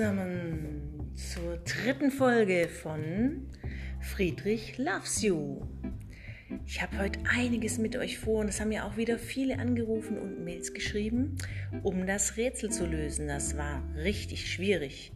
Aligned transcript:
Zusammen 0.00 1.12
zur 1.14 1.58
dritten 1.58 2.10
Folge 2.10 2.68
von 2.68 3.46
Friedrich 4.00 4.78
Loves 4.78 5.20
You. 5.20 5.60
Ich 6.64 6.80
habe 6.80 6.96
heute 6.96 7.20
einiges 7.28 7.76
mit 7.76 7.96
euch 7.96 8.18
vor 8.18 8.40
und 8.40 8.48
es 8.48 8.62
haben 8.62 8.72
ja 8.72 8.88
auch 8.88 8.96
wieder 8.96 9.18
viele 9.18 9.58
angerufen 9.58 10.16
und 10.16 10.42
Mails 10.42 10.72
geschrieben, 10.72 11.36
um 11.82 12.06
das 12.06 12.38
Rätsel 12.38 12.70
zu 12.70 12.86
lösen. 12.86 13.28
Das 13.28 13.58
war 13.58 13.82
richtig 13.94 14.50
schwierig. 14.50 15.12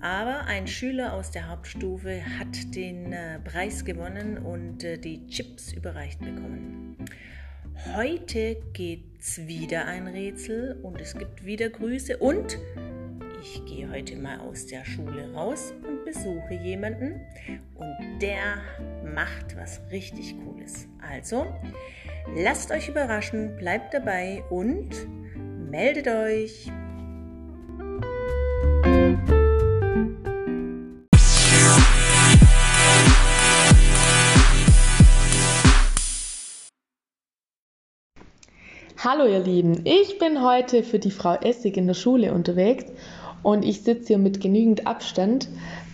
Aber 0.00 0.46
ein 0.46 0.66
Schüler 0.66 1.12
aus 1.12 1.30
der 1.30 1.48
Hauptstufe 1.48 2.20
hat 2.40 2.74
den 2.74 3.12
äh, 3.12 3.38
Preis 3.38 3.84
gewonnen 3.84 4.38
und 4.38 4.82
äh, 4.82 4.98
die 4.98 5.28
Chips 5.28 5.72
überreicht 5.72 6.18
bekommen. 6.18 6.96
Heute 7.94 8.56
geht's 8.72 9.46
wieder 9.46 9.86
ein 9.86 10.08
Rätsel 10.08 10.80
und 10.82 11.00
es 11.00 11.16
gibt 11.16 11.44
wieder 11.44 11.70
Grüße 11.70 12.16
und 12.16 12.58
ich 13.44 13.62
gehe 13.66 13.90
heute 13.90 14.16
mal 14.16 14.40
aus 14.40 14.66
der 14.66 14.84
Schule 14.86 15.30
raus 15.34 15.74
und 15.86 16.04
besuche 16.06 16.54
jemanden 16.54 17.20
und 17.74 18.18
der 18.22 18.62
macht 19.04 19.54
was 19.56 19.82
richtig 19.90 20.34
Cooles. 20.38 20.88
Also, 21.06 21.46
lasst 22.34 22.70
euch 22.70 22.88
überraschen, 22.88 23.54
bleibt 23.58 23.92
dabei 23.92 24.42
und 24.48 24.88
meldet 25.70 26.08
euch. 26.08 26.70
Hallo 38.96 39.26
ihr 39.26 39.40
Lieben, 39.40 39.84
ich 39.84 40.18
bin 40.18 40.42
heute 40.42 40.82
für 40.82 40.98
die 40.98 41.10
Frau 41.10 41.34
Essig 41.34 41.76
in 41.76 41.86
der 41.86 41.92
Schule 41.92 42.32
unterwegs 42.32 42.86
und 43.44 43.62
ich 43.64 43.82
sitze 43.82 44.08
hier 44.08 44.18
mit 44.18 44.40
genügend 44.40 44.86
Abstand 44.86 45.48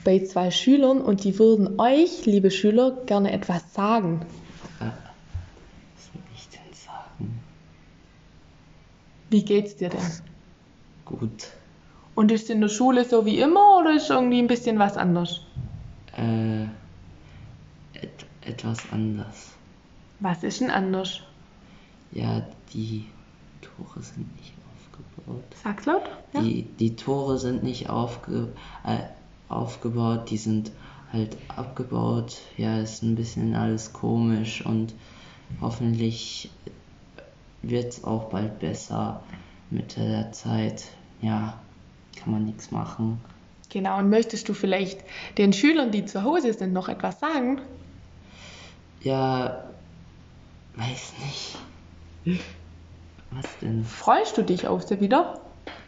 bei 0.05 0.21
zwei 0.21 0.51
Schülern 0.51 1.01
und 1.03 1.25
die 1.25 1.39
würden 1.39 1.79
euch, 1.79 2.25
liebe 2.25 2.51
Schüler, 2.51 2.93
gerne 3.07 3.33
etwas 3.33 3.75
sagen. 3.75 4.21
Äh, 4.81 4.85
was 4.85 6.15
will 6.15 6.23
ich 6.35 6.49
denn 6.49 6.73
sagen? 6.73 7.41
Wie 9.29 9.45
geht's 9.45 9.77
dir 9.77 9.91
denn? 9.91 10.01
Gut. 11.05 11.49
Und 12.15 12.31
ist 12.31 12.51
in 12.51 12.61
der 12.61 12.69
Schule 12.69 13.05
so 13.05 13.27
wie 13.27 13.41
immer 13.41 13.79
oder 13.81 13.97
ist 13.97 14.11
irgendwie 14.11 14.39
ein 14.39 14.47
bisschen 14.47 14.79
was 14.79 14.97
anders? 14.97 15.41
Äh, 16.17 16.63
et, 17.95 18.27
etwas 18.43 18.79
anders. 18.93 19.53
Was 20.21 20.45
ist 20.45 20.61
denn 20.61 20.71
anders? 20.71 21.21
Ja, 22.13 22.43
die 22.73 23.07
Tore 23.61 24.03
sind 24.03 24.37
nicht 24.37 24.60
aufgebaut. 25.01 25.45
Sag's 25.63 25.87
laut. 25.87 26.03
Ja. 26.33 26.41
Die, 26.43 26.63
die 26.63 26.97
Tore 26.97 27.39
sind 27.39 27.63
nicht 27.63 27.89
aufge, 27.91 28.49
äh, 28.85 28.99
aufgebaut, 29.49 30.31
die 30.31 30.37
sind 30.37 30.73
halt 31.13 31.37
abgebaut. 31.49 32.39
Ja, 32.57 32.81
ist 32.81 33.03
ein 33.03 33.17
bisschen 33.17 33.55
alles 33.55 33.93
komisch 33.93 34.65
und 34.65 34.95
hoffentlich 35.61 36.51
wird 37.63 37.93
es 37.93 38.05
auch 38.05 38.31
bald 38.31 38.59
besser 38.61 39.23
mit 39.71 39.97
der 39.97 40.33
Zeit. 40.33 40.85
Ja, 41.21 41.61
kann 42.17 42.33
man 42.33 42.47
nichts 42.47 42.71
machen. 42.71 43.21
Genau, 43.69 43.99
und 43.99 44.11
möchtest 44.11 44.49
du 44.49 44.55
vielleicht 44.55 45.05
den 45.39 45.53
Schülern, 45.53 45.93
die 45.93 46.05
zu 46.05 46.25
Hause 46.25 46.53
sind, 46.53 46.73
noch 46.73 46.89
etwas 46.89 47.21
sagen? 47.21 47.61
Ja, 49.03 49.65
weiß 50.77 51.13
nicht. 52.25 52.41
Was 53.33 53.47
denn? 53.63 53.85
Freust 53.85 54.37
du 54.37 54.43
dich 54.43 54.67
auf 54.67 54.83
sie 54.83 55.01
wieder? 55.01 55.41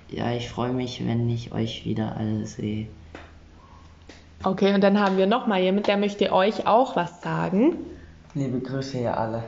Ja, 0.09 0.33
ich 0.33 0.49
freue 0.49 0.73
mich, 0.73 1.05
wenn 1.07 1.29
ich 1.29 1.53
euch 1.53 1.85
wieder 1.85 2.17
alle 2.17 2.47
sehe. 2.47 2.87
Okay, 4.45 4.75
und 4.75 4.83
dann 4.83 5.01
haben 5.01 5.17
wir 5.17 5.27
noch 5.27 5.47
mal 5.47 5.61
jemand, 5.61 5.87
der 5.87 5.97
möchte 5.97 6.33
euch 6.33 6.67
auch 6.67 6.97
was 6.97 7.23
sagen. 7.23 7.77
Liebe 8.35 8.61
Grüße 8.61 8.99
ihr 8.99 9.17
alle. 9.17 9.45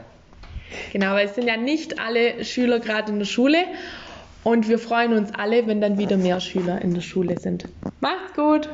Genau, 0.93 1.13
weil 1.13 1.27
es 1.27 1.35
sind 1.35 1.47
ja 1.47 1.57
nicht 1.57 1.99
alle 1.99 2.45
Schüler 2.45 2.81
gerade 2.81 3.13
in 3.13 3.19
der 3.19 3.27
Schule 3.27 3.59
und 4.43 4.69
wir 4.69 4.79
freuen 4.79 5.13
uns 5.13 5.33
alle, 5.35 5.67
wenn 5.67 5.81
dann 5.81 5.99
wieder 5.99 6.17
mehr 6.17 6.41
Schüler 6.41 6.81
in 6.83 6.95
der 6.95 7.01
Schule 7.01 7.39
sind. 7.39 7.69
Macht's 8.01 8.35
gut! 8.35 8.69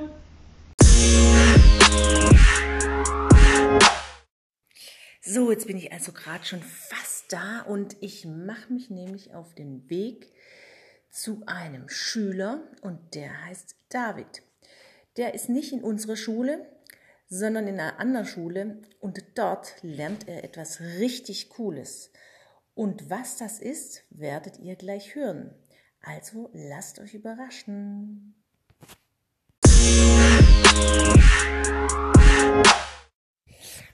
So, 5.23 5.51
jetzt 5.51 5.67
bin 5.67 5.77
ich 5.77 5.93
also 5.93 6.13
gerade 6.13 6.45
schon 6.45 6.61
fast 6.61 7.00
da 7.33 7.63
und 7.63 7.97
ich 8.01 8.27
mache 8.27 8.73
mich 8.73 8.91
nämlich 8.91 9.35
auf 9.35 9.55
den 9.55 9.89
Weg 9.89 10.33
zu 11.11 11.43
einem 11.47 11.89
Schüler 11.89 12.63
und 12.83 13.15
der 13.15 13.47
heißt 13.47 13.77
David. 13.89 14.43
Der 15.17 15.35
ist 15.35 15.49
nicht 15.49 15.73
in 15.73 15.83
unserer 15.83 16.17
Schule, 16.17 16.67
sondern 17.29 17.69
in 17.69 17.81
einer 17.81 17.99
anderen 17.99 18.27
Schule 18.27 18.83
und 19.01 19.23
dort 19.35 19.75
lernt 19.83 20.29
er 20.29 20.45
etwas 20.45 20.81
richtig 20.81 21.51
Cooles. 21.51 22.11
Und 22.75 23.11
was 23.11 23.37
das 23.37 23.61
ist, 23.61 24.05
werdet 24.11 24.59
ihr 24.59 24.77
gleich 24.77 25.15
hören. 25.15 25.55
Also 26.03 26.51
lasst 26.53 26.99
euch 26.99 27.15
überraschen. 27.15 28.35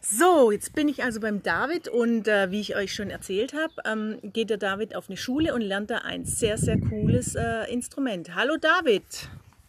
So, 0.09 0.53
jetzt 0.53 0.73
bin 0.73 0.87
ich 0.87 1.03
also 1.03 1.19
beim 1.19 1.43
David 1.43 1.89
und 1.89 2.29
äh, 2.29 2.53
wie 2.53 2.61
ich 2.61 2.77
euch 2.77 2.95
schon 2.95 3.11
erzählt 3.11 3.55
habe, 3.55 3.75
ähm, 3.85 4.21
geht 4.23 4.51
der 4.51 4.57
David 4.57 4.95
auf 4.95 5.09
eine 5.09 5.17
Schule 5.17 5.53
und 5.53 5.63
lernt 5.63 5.91
da 5.91 5.99
ein 5.99 6.25
sehr, 6.25 6.59
sehr 6.59 6.79
cooles 6.79 7.35
äh, 7.35 7.65
Instrument. 7.73 8.37
Hallo 8.37 8.57
David. 8.57 9.03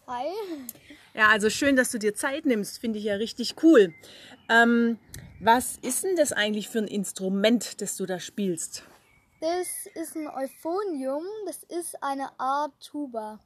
Hi. 0.06 0.28
Ja, 1.12 1.30
also 1.30 1.50
schön, 1.50 1.74
dass 1.74 1.90
du 1.90 1.98
dir 1.98 2.14
Zeit 2.14 2.46
nimmst, 2.46 2.78
finde 2.78 3.00
ich 3.00 3.04
ja 3.06 3.14
richtig 3.14 3.56
cool. 3.64 3.92
Ähm, 4.48 5.00
was 5.40 5.76
ist 5.78 6.04
denn 6.04 6.14
das 6.14 6.32
eigentlich 6.32 6.68
für 6.68 6.78
ein 6.78 6.86
Instrument, 6.86 7.80
das 7.80 7.96
du 7.96 8.06
da 8.06 8.20
spielst? 8.20 8.84
Das 9.40 9.86
ist 9.94 10.14
ein 10.14 10.28
Euphonium. 10.28 11.24
Das 11.46 11.64
ist 11.64 12.00
eine 12.00 12.28
Art 12.38 12.72
Tuba. 12.80 13.40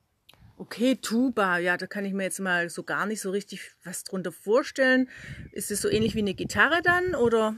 Okay, 0.62 0.94
Tuba, 0.94 1.58
ja, 1.58 1.76
da 1.76 1.88
kann 1.88 2.04
ich 2.04 2.12
mir 2.12 2.22
jetzt 2.22 2.38
mal 2.38 2.70
so 2.70 2.84
gar 2.84 3.04
nicht 3.04 3.20
so 3.20 3.30
richtig 3.30 3.72
was 3.82 4.04
drunter 4.04 4.30
vorstellen. 4.30 5.08
Ist 5.50 5.72
es 5.72 5.82
so 5.82 5.88
ähnlich 5.88 6.14
wie 6.14 6.20
eine 6.20 6.34
Gitarre 6.34 6.82
dann 6.82 7.16
oder? 7.16 7.56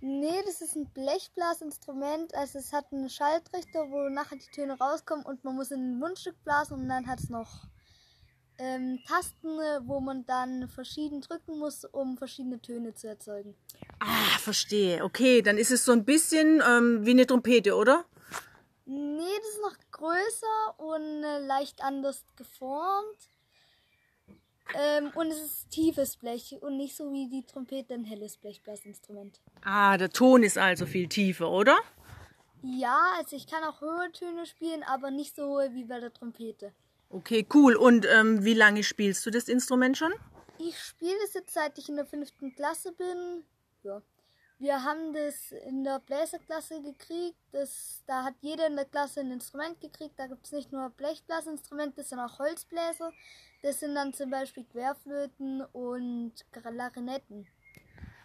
Nee, 0.00 0.42
das 0.44 0.60
ist 0.60 0.74
ein 0.74 0.90
Blechblasinstrument. 0.92 2.34
Also 2.34 2.58
es 2.58 2.72
hat 2.72 2.86
einen 2.92 3.08
Schaltrichter, 3.08 3.88
wo 3.90 4.08
nachher 4.08 4.36
die 4.36 4.50
Töne 4.50 4.76
rauskommen 4.76 5.24
und 5.24 5.44
man 5.44 5.54
muss 5.54 5.70
in 5.70 5.92
ein 5.92 5.98
Mundstück 6.00 6.34
blasen 6.42 6.80
und 6.80 6.88
dann 6.88 7.06
hat 7.06 7.20
es 7.20 7.28
noch 7.30 7.68
ähm, 8.58 8.98
Tasten, 9.06 9.56
wo 9.86 10.00
man 10.00 10.26
dann 10.26 10.68
verschieden 10.68 11.20
drücken 11.20 11.56
muss, 11.60 11.84
um 11.84 12.18
verschiedene 12.18 12.60
Töne 12.60 12.96
zu 12.96 13.06
erzeugen. 13.06 13.54
Ah, 14.00 14.38
verstehe. 14.40 15.04
Okay, 15.04 15.40
dann 15.40 15.56
ist 15.56 15.70
es 15.70 15.84
so 15.84 15.92
ein 15.92 16.04
bisschen 16.04 16.64
ähm, 16.68 17.06
wie 17.06 17.12
eine 17.12 17.28
Trompete, 17.28 17.76
oder? 17.76 18.06
Nee, 18.90 19.36
das 19.38 19.48
ist 19.50 19.60
noch 19.60 19.76
größer 19.90 20.78
und 20.78 21.22
äh, 21.22 21.40
leicht 21.40 21.84
anders 21.84 22.24
geformt. 22.36 23.28
Ähm, 24.74 25.10
und 25.14 25.26
es 25.26 25.42
ist 25.42 25.70
tiefes 25.70 26.16
Blech 26.16 26.56
und 26.62 26.78
nicht 26.78 26.96
so 26.96 27.12
wie 27.12 27.28
die 27.28 27.44
Trompete 27.44 27.92
ein 27.92 28.04
helles 28.04 28.38
Blechblasinstrument. 28.38 29.42
Ah, 29.62 29.98
der 29.98 30.08
Ton 30.08 30.42
ist 30.42 30.56
also 30.56 30.86
viel 30.86 31.06
tiefer, 31.06 31.50
oder? 31.50 31.76
Ja, 32.62 33.12
also 33.18 33.36
ich 33.36 33.46
kann 33.46 33.62
auch 33.62 33.82
höhere 33.82 34.10
Töne 34.12 34.46
spielen, 34.46 34.82
aber 34.82 35.10
nicht 35.10 35.36
so 35.36 35.44
hohe 35.48 35.74
wie 35.74 35.84
bei 35.84 36.00
der 36.00 36.12
Trompete. 36.12 36.72
Okay, 37.10 37.46
cool. 37.52 37.76
Und 37.76 38.06
ähm, 38.06 38.42
wie 38.42 38.54
lange 38.54 38.82
spielst 38.82 39.24
du 39.26 39.30
das 39.30 39.48
Instrument 39.48 39.98
schon? 39.98 40.14
Ich 40.58 40.78
spiele 40.78 41.16
das 41.22 41.34
jetzt 41.34 41.52
seit 41.52 41.76
ich 41.76 41.90
in 41.90 41.96
der 41.96 42.06
fünften 42.06 42.54
Klasse 42.54 42.92
bin. 42.92 43.44
Ja. 43.82 44.00
Wir 44.60 44.82
haben 44.82 45.12
das 45.12 45.52
in 45.52 45.84
der 45.84 46.00
Bläserklasse 46.00 46.82
gekriegt. 46.82 47.38
Das, 47.52 48.02
da 48.08 48.24
hat 48.24 48.34
jeder 48.40 48.66
in 48.66 48.74
der 48.74 48.86
Klasse 48.86 49.20
ein 49.20 49.30
Instrument 49.30 49.80
gekriegt. 49.80 50.18
Da 50.18 50.26
gibt 50.26 50.46
es 50.46 50.52
nicht 50.52 50.72
nur 50.72 50.90
Blechblasinstrumente, 50.90 52.02
sondern 52.02 52.28
auch 52.28 52.40
Holzbläser. 52.40 53.12
Das 53.62 53.78
sind 53.78 53.94
dann 53.94 54.12
zum 54.12 54.30
Beispiel 54.30 54.64
Querflöten 54.64 55.62
und 55.72 56.32
Klarinetten. 56.50 57.46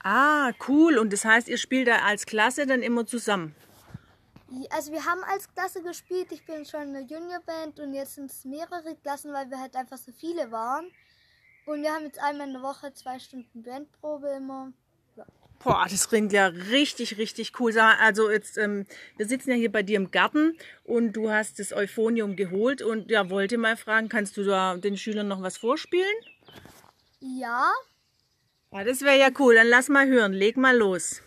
Ah, 0.04 0.52
cool. 0.68 0.98
Und 0.98 1.14
das 1.14 1.24
heißt, 1.24 1.48
ihr 1.48 1.60
spielt 1.60 1.88
da 1.88 2.00
als 2.00 2.26
Klasse 2.26 2.66
dann 2.66 2.82
immer 2.82 3.06
zusammen? 3.06 3.56
Also 4.72 4.92
wir 4.92 5.06
haben 5.06 5.24
als 5.24 5.52
Klasse 5.54 5.84
gespielt. 5.84 6.32
Ich 6.32 6.46
bin 6.46 6.66
schon 6.66 6.82
in 6.82 6.94
der 6.94 7.04
Juniorband 7.04 7.80
und 7.80 7.94
jetzt 7.94 8.16
sind 8.16 8.32
es 8.32 8.44
mehrere 8.44 8.96
Klassen, 8.96 9.32
weil 9.34 9.50
wir 9.52 9.60
halt 9.60 9.76
einfach 9.76 9.98
so 9.98 10.12
viele 10.12 10.52
waren. 10.52 10.92
Und 11.68 11.84
wir 11.84 11.94
haben 11.94 12.06
jetzt 12.06 12.20
einmal 12.20 12.48
in 12.48 12.54
der 12.54 12.64
Woche 12.64 12.92
zwei 12.94 13.20
Stunden 13.20 13.62
Bandprobe 13.62 14.30
immer. 14.30 14.74
Boah, 15.64 15.86
das 15.90 16.10
klingt 16.10 16.34
ja 16.34 16.48
richtig, 16.48 17.18
richtig 17.18 17.60
cool. 17.60 17.78
Also 17.80 18.30
jetzt, 18.30 18.58
ähm, 18.58 18.86
wir 19.16 19.28
sitzen 19.28 19.52
ja 19.52 19.56
hier 19.56 19.72
bei 19.72 19.82
dir 19.82 19.96
im 19.96 20.12
Garten 20.12 20.58
und 20.84 21.14
du 21.14 21.32
hast 21.32 21.60
das 21.60 21.72
Euphonium 21.72 22.36
geholt 22.36 22.82
und 22.82 23.10
ja, 23.10 23.30
wollte 23.30 23.58
mal 23.58 23.78
fragen, 23.78 24.10
kannst 24.10 24.36
du 24.36 24.44
da 24.44 24.76
den 24.76 24.98
Schülern 24.98 25.28
noch 25.28 25.42
was 25.42 25.58
vorspielen? 25.58 26.14
Ja, 27.22 27.72
Ja, 28.74 28.84
das 28.84 29.02
wäre 29.02 29.18
ja 29.18 29.30
cool. 29.40 29.56
Dann 29.56 29.68
lass 29.68 29.88
mal 29.88 30.08
hören. 30.08 30.34
Leg 30.34 30.58
mal 30.58 30.76
los. 30.76 31.22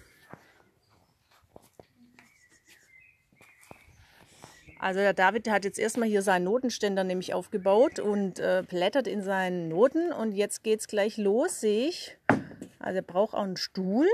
Also 4.79 5.01
der 5.01 5.15
David 5.15 5.47
der 5.47 5.55
hat 5.55 5.65
jetzt 5.65 5.79
erstmal 5.79 6.09
hier 6.09 6.23
seinen 6.23 6.45
Notenständer 6.45 7.05
nämlich 7.05 7.33
aufgebaut 7.33 7.99
und 7.99 8.39
äh, 8.39 8.63
blättert 8.69 9.07
in 9.07 9.23
seinen 9.23 9.69
Noten 9.69 10.13
und 10.13 10.33
jetzt 10.33 10.63
geht 10.63 10.81
es 10.81 10.87
gleich 10.89 11.17
los, 11.17 11.61
sehe 11.61 11.89
ich. 11.89 12.19
Also 12.87 12.99
er 12.99 13.03
braucht 13.03 13.35
auch 13.35 13.43
einen 13.43 13.57
Stuhl. 13.57 14.07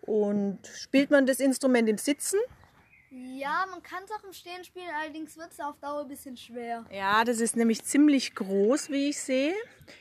Und 0.00 0.58
spielt 0.66 1.12
man 1.12 1.26
das 1.26 1.38
Instrument 1.38 1.88
im 1.88 1.96
Sitzen? 1.96 2.40
Ja, 3.10 3.66
man 3.70 3.82
kann 3.82 4.02
es 4.04 4.10
auch 4.10 4.24
im 4.24 4.32
Stehen 4.32 4.64
spielen, 4.64 4.88
allerdings 5.00 5.36
wird 5.36 5.52
es 5.52 5.60
auf 5.60 5.78
Dauer 5.78 6.00
ein 6.00 6.08
bisschen 6.08 6.36
schwer. 6.36 6.84
Ja, 6.90 7.22
das 7.24 7.40
ist 7.40 7.54
nämlich 7.56 7.84
ziemlich 7.84 8.34
groß, 8.34 8.90
wie 8.90 9.10
ich 9.10 9.20
sehe. 9.20 9.54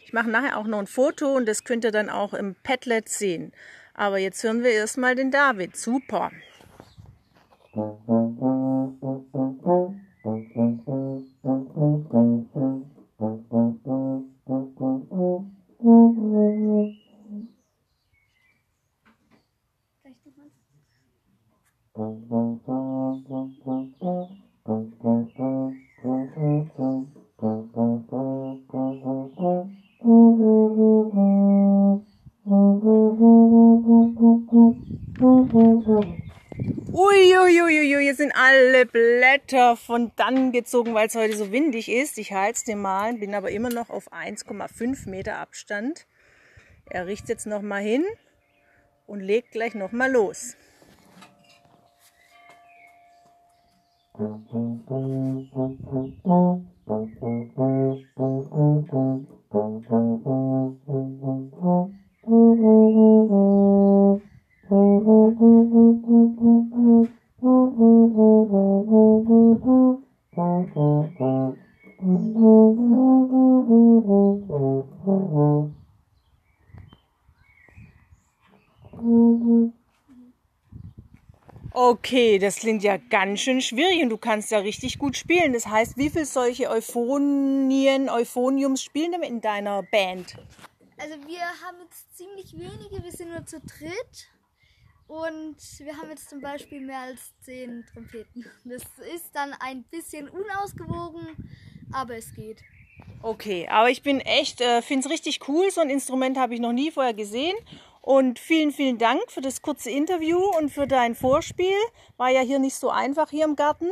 Ich 0.05 0.13
mache 0.13 0.29
nachher 0.29 0.57
auch 0.57 0.65
noch 0.65 0.79
ein 0.79 0.87
Foto 0.87 1.35
und 1.35 1.45
das 1.45 1.63
könnt 1.63 1.83
ihr 1.83 1.91
dann 1.91 2.09
auch 2.09 2.33
im 2.33 2.55
Padlet 2.63 3.09
sehen. 3.09 3.51
Aber 3.93 4.17
jetzt 4.17 4.41
hören 4.43 4.63
wir 4.63 4.71
erstmal 4.71 5.13
den 5.13 5.29
David. 5.29 5.75
Super. 5.77 6.31
Blätter 38.85 39.75
von 39.75 40.11
dann 40.15 40.51
gezogen, 40.51 40.93
weil 40.93 41.07
es 41.07 41.15
heute 41.15 41.35
so 41.35 41.51
windig 41.51 41.89
ist. 41.89 42.17
Ich 42.17 42.33
halte 42.33 42.57
es 42.57 42.63
dir 42.63 42.75
mal, 42.75 43.13
bin 43.13 43.35
aber 43.35 43.51
immer 43.51 43.69
noch 43.69 43.89
auf 43.89 44.11
1,5 44.11 45.09
Meter 45.09 45.37
Abstand. 45.37 46.05
Er 46.89 47.07
riecht 47.07 47.29
jetzt 47.29 47.47
noch 47.47 47.61
mal 47.61 47.81
hin 47.81 48.03
und 49.07 49.19
legt 49.19 49.51
gleich 49.51 49.75
noch 49.75 49.91
mal 49.91 50.11
los. 50.11 50.55
Okay, 82.03 82.39
das 82.39 82.55
klingt 82.55 82.81
ja 82.81 82.97
ganz 82.97 83.41
schön 83.41 83.61
schwierig 83.61 84.01
und 84.01 84.09
du 84.09 84.17
kannst 84.17 84.49
ja 84.49 84.57
richtig 84.57 84.97
gut 84.97 85.15
spielen. 85.15 85.53
Das 85.53 85.67
heißt, 85.67 85.97
wie 85.97 86.09
viele 86.09 86.25
solche 86.25 86.67
Euphonien, 86.67 88.09
Euphoniums 88.09 88.81
spielen 88.81 89.11
denn 89.11 89.21
in 89.21 89.39
deiner 89.39 89.83
Band? 89.83 90.35
Also 90.97 91.13
wir 91.27 91.41
haben 91.41 91.77
jetzt 91.83 92.17
ziemlich 92.17 92.53
wenige, 92.53 93.03
wir 93.03 93.11
sind 93.11 93.29
nur 93.29 93.45
zu 93.45 93.59
dritt. 93.59 94.31
Und 95.05 95.57
wir 95.77 95.95
haben 95.95 96.09
jetzt 96.09 96.27
zum 96.27 96.41
Beispiel 96.41 96.81
mehr 96.81 97.01
als 97.01 97.33
zehn 97.41 97.85
Trompeten. 97.93 98.47
Das 98.65 98.81
ist 99.13 99.29
dann 99.33 99.53
ein 99.59 99.83
bisschen 99.83 100.27
unausgewogen, 100.27 101.27
aber 101.91 102.15
es 102.15 102.33
geht. 102.33 102.63
Okay, 103.21 103.67
aber 103.69 103.91
ich 103.91 104.01
bin 104.01 104.21
echt, 104.21 104.59
äh, 104.59 104.81
finde 104.81 105.05
es 105.05 105.11
richtig 105.11 105.47
cool. 105.47 105.69
So 105.69 105.81
ein 105.81 105.91
Instrument 105.91 106.39
habe 106.39 106.55
ich 106.55 106.59
noch 106.59 106.73
nie 106.73 106.89
vorher 106.89 107.13
gesehen. 107.13 107.55
Und 108.01 108.39
vielen, 108.39 108.71
vielen 108.71 108.97
Dank 108.97 109.21
für 109.29 109.41
das 109.41 109.61
kurze 109.61 109.91
Interview 109.91 110.39
und 110.57 110.69
für 110.69 110.87
dein 110.87 111.15
Vorspiel. 111.15 111.77
War 112.17 112.29
ja 112.29 112.41
hier 112.41 112.59
nicht 112.59 112.75
so 112.75 112.89
einfach 112.89 113.29
hier 113.29 113.45
im 113.45 113.55
Garten. 113.55 113.89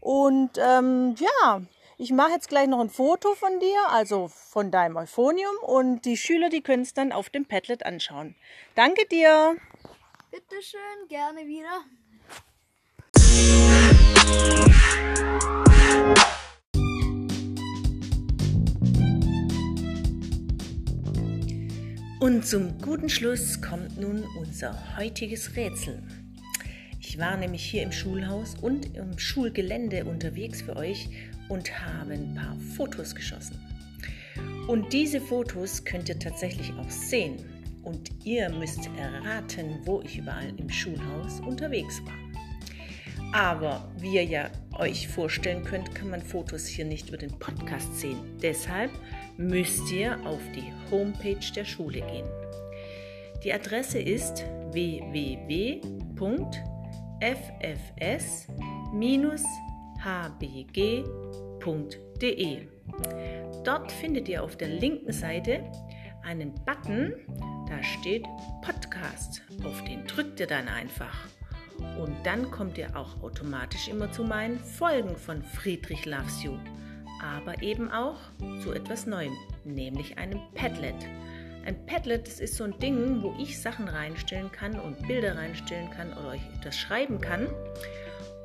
Und 0.00 0.50
ähm, 0.56 1.16
ja, 1.18 1.62
ich 1.98 2.12
mache 2.12 2.30
jetzt 2.30 2.48
gleich 2.48 2.68
noch 2.68 2.80
ein 2.80 2.88
Foto 2.88 3.34
von 3.34 3.60
dir, 3.60 3.90
also 3.90 4.28
von 4.28 4.70
deinem 4.70 4.96
Euphonium. 4.96 5.54
Und 5.62 6.04
die 6.06 6.16
Schüler, 6.16 6.48
die 6.48 6.62
können 6.62 6.82
es 6.82 6.94
dann 6.94 7.12
auf 7.12 7.28
dem 7.28 7.44
Padlet 7.44 7.84
anschauen. 7.84 8.36
Danke 8.74 9.04
dir. 9.06 9.56
Bitteschön, 10.30 11.08
gerne 11.08 11.46
wieder. 11.46 11.84
Und 22.20 22.46
zum 22.46 22.76
guten 22.82 23.08
Schluss 23.08 23.62
kommt 23.62 23.98
nun 23.98 24.22
unser 24.38 24.76
heutiges 24.98 25.56
Rätsel. 25.56 26.02
Ich 27.00 27.18
war 27.18 27.34
nämlich 27.38 27.64
hier 27.64 27.82
im 27.82 27.92
Schulhaus 27.92 28.56
und 28.60 28.94
im 28.94 29.18
Schulgelände 29.18 30.04
unterwegs 30.04 30.60
für 30.60 30.76
euch 30.76 31.08
und 31.48 31.72
habe 31.80 32.12
ein 32.12 32.34
paar 32.34 32.58
Fotos 32.76 33.14
geschossen. 33.14 33.58
Und 34.68 34.92
diese 34.92 35.18
Fotos 35.18 35.82
könnt 35.82 36.10
ihr 36.10 36.18
tatsächlich 36.18 36.70
auch 36.74 36.90
sehen. 36.90 37.36
Und 37.84 38.10
ihr 38.22 38.50
müsst 38.50 38.90
erraten, 38.98 39.78
wo 39.86 40.02
ich 40.02 40.18
überall 40.18 40.52
im 40.58 40.68
Schulhaus 40.68 41.40
unterwegs 41.40 42.02
war. 42.04 43.32
Aber 43.32 43.90
wie 43.98 44.16
ihr 44.16 44.24
ja 44.24 44.50
euch 44.78 45.08
vorstellen 45.08 45.64
könnt, 45.64 45.94
kann 45.94 46.10
man 46.10 46.20
Fotos 46.20 46.66
hier 46.66 46.84
nicht 46.84 47.08
über 47.08 47.16
den 47.16 47.38
Podcast 47.38 47.98
sehen. 47.98 48.18
Deshalb 48.42 48.90
müsst 49.40 49.90
ihr 49.90 50.18
auf 50.26 50.42
die 50.54 50.72
Homepage 50.90 51.52
der 51.56 51.64
Schule 51.64 52.02
gehen. 52.02 52.26
Die 53.42 53.52
Adresse 53.52 53.98
ist 53.98 54.44
www.fs-hbg.de. 54.70 55.98
Dort 63.64 63.92
findet 63.92 64.28
ihr 64.28 64.44
auf 64.44 64.56
der 64.56 64.68
linken 64.68 65.12
Seite 65.12 65.64
einen 66.22 66.54
Button, 66.66 67.14
da 67.66 67.82
steht 67.82 68.26
Podcast. 68.60 69.40
Auf 69.64 69.82
den 69.84 70.06
drückt 70.06 70.38
ihr 70.40 70.46
dann 70.46 70.68
einfach. 70.68 71.16
Und 71.98 72.14
dann 72.24 72.50
kommt 72.50 72.76
ihr 72.76 72.94
auch 72.94 73.22
automatisch 73.22 73.88
immer 73.88 74.12
zu 74.12 74.22
meinen 74.22 74.58
Folgen 74.58 75.16
von 75.16 75.42
Friedrich 75.42 76.04
Loves 76.04 76.42
You 76.42 76.58
aber 77.20 77.62
eben 77.62 77.90
auch 77.90 78.18
zu 78.62 78.72
etwas 78.72 79.06
Neuem, 79.06 79.36
nämlich 79.64 80.18
einem 80.18 80.40
Padlet. 80.54 80.94
Ein 81.64 81.84
Padlet, 81.86 82.26
das 82.26 82.40
ist 82.40 82.56
so 82.56 82.64
ein 82.64 82.78
Ding, 82.78 83.22
wo 83.22 83.34
ich 83.38 83.60
Sachen 83.60 83.88
reinstellen 83.88 84.50
kann 84.50 84.78
und 84.80 85.06
Bilder 85.06 85.36
reinstellen 85.36 85.90
kann 85.90 86.12
oder 86.14 86.30
euch 86.30 86.40
etwas 86.58 86.76
schreiben 86.76 87.20
kann. 87.20 87.48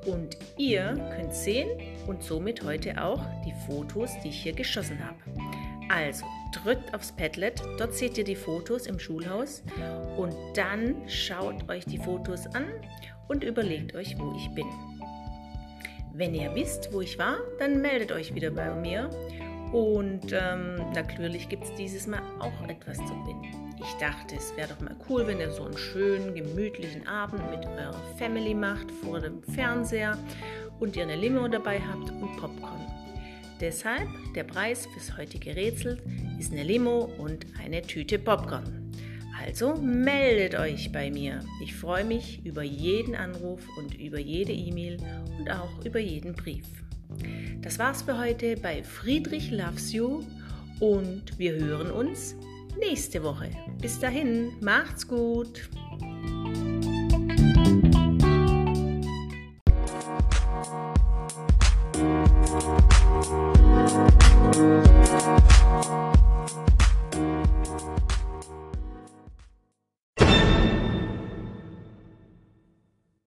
Und 0.06 0.38
ihr 0.58 0.94
könnt 1.16 1.34
sehen 1.34 1.70
und 2.06 2.22
somit 2.22 2.64
heute 2.64 3.02
auch 3.02 3.22
die 3.46 3.54
Fotos, 3.66 4.12
die 4.24 4.30
ich 4.30 4.44
hier 4.44 4.54
geschossen 4.54 5.00
habe. 5.04 5.18
Also 5.90 6.26
drückt 6.52 6.94
aufs 6.94 7.12
Padlet, 7.12 7.62
dort 7.78 7.94
seht 7.94 8.18
ihr 8.18 8.24
die 8.24 8.36
Fotos 8.36 8.88
im 8.88 9.00
Schulhaus 9.00 9.64
und 10.18 10.36
dann 10.56 10.96
schaut 11.08 11.70
euch 11.70 11.86
die 11.86 11.98
Fotos 11.98 12.48
an 12.48 12.66
und 13.28 13.44
überlegt 13.44 13.96
euch, 13.96 14.18
wo 14.18 14.36
ich 14.36 14.50
bin. 14.54 14.68
Wenn 16.18 16.34
ihr 16.34 16.56
wisst, 16.56 16.94
wo 16.94 17.02
ich 17.02 17.20
war, 17.20 17.40
dann 17.60 17.82
meldet 17.82 18.14
euch 18.14 18.34
wieder 18.34 18.50
bei 18.50 18.74
mir. 18.74 19.10
Und 19.74 20.32
ähm, 20.32 20.78
natürlich 20.94 21.50
gibt 21.50 21.66
es 21.66 21.76
dieses 21.76 22.08
Mal 22.08 22.22
auch 22.40 22.70
etwas 22.70 22.96
zu 23.00 23.04
gewinnen. 23.04 23.74
Ich 23.78 23.94
dachte, 24.00 24.36
es 24.38 24.56
wäre 24.56 24.70
doch 24.70 24.80
mal 24.80 24.96
cool, 25.10 25.28
wenn 25.28 25.42
ihr 25.42 25.52
so 25.52 25.64
einen 25.66 25.78
schönen, 25.78 26.34
gemütlichen 26.34 27.06
Abend 27.06 27.42
mit 27.52 27.66
eurer 27.66 28.02
Family 28.18 28.54
macht 28.54 28.90
vor 29.04 29.20
dem 29.20 29.44
Fernseher 29.44 30.18
und 30.80 30.96
ihr 30.96 31.04
eine 31.04 31.18
Limo 31.18 31.50
dabei 31.50 31.82
habt 31.82 32.10
und 32.10 32.38
Popcorn. 32.38 32.88
Deshalb 33.60 34.08
der 34.36 34.46
Preis 34.46 34.88
fürs 34.94 35.18
heutige 35.18 35.54
Rätsel 35.54 36.02
ist 36.40 36.54
eine 36.54 36.64
Limo 36.64 37.10
und 37.18 37.46
eine 37.62 37.82
Tüte 37.82 38.20
Popcorn. 38.20 38.85
Also 39.46 39.76
meldet 39.76 40.56
euch 40.56 40.92
bei 40.92 41.12
mir. 41.12 41.40
Ich 41.62 41.76
freue 41.76 42.04
mich 42.04 42.44
über 42.44 42.64
jeden 42.64 43.16
Anruf 43.16 43.62
und 43.78 43.94
über 43.94 44.20
jede 44.20 44.52
E-Mail 44.52 44.98
und 45.38 45.52
auch 45.52 45.86
über 45.86 46.00
jeden 46.00 46.34
Brief. 46.34 46.66
Das 47.62 47.78
war's 47.78 48.02
für 48.02 48.18
heute 48.18 48.58
bei 48.58 48.84
Friedrich 48.84 49.52
Loves 49.52 49.94
You 49.94 50.24
und 50.80 51.38
wir 51.38 51.54
hören 51.54 51.92
uns 51.92 52.36
nächste 52.80 53.22
Woche. 53.22 53.52
Bis 53.80 54.00
dahin, 54.00 54.52
macht's 54.62 55.08
gut! 55.08 55.70